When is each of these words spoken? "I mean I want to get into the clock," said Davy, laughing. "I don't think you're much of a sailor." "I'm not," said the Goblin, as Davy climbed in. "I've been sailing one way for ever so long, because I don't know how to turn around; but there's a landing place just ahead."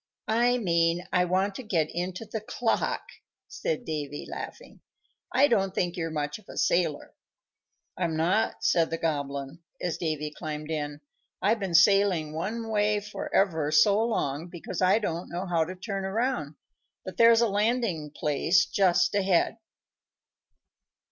"I 0.27 0.57
mean 0.57 1.05
I 1.13 1.25
want 1.25 1.53
to 1.53 1.61
get 1.61 1.91
into 1.91 2.25
the 2.25 2.41
clock," 2.41 3.03
said 3.47 3.85
Davy, 3.85 4.25
laughing. 4.27 4.81
"I 5.31 5.47
don't 5.47 5.75
think 5.75 5.95
you're 5.95 6.09
much 6.09 6.39
of 6.39 6.45
a 6.49 6.57
sailor." 6.57 7.13
"I'm 7.95 8.17
not," 8.17 8.63
said 8.63 8.89
the 8.89 8.97
Goblin, 8.97 9.59
as 9.79 9.99
Davy 9.99 10.33
climbed 10.35 10.71
in. 10.71 11.01
"I've 11.39 11.59
been 11.59 11.75
sailing 11.75 12.33
one 12.33 12.69
way 12.71 12.99
for 12.99 13.31
ever 13.31 13.71
so 13.71 14.01
long, 14.03 14.47
because 14.47 14.81
I 14.81 14.97
don't 14.97 15.29
know 15.29 15.45
how 15.45 15.65
to 15.65 15.75
turn 15.75 16.03
around; 16.03 16.55
but 17.05 17.17
there's 17.17 17.41
a 17.41 17.47
landing 17.47 18.09
place 18.09 18.65
just 18.65 19.13
ahead." 19.13 19.59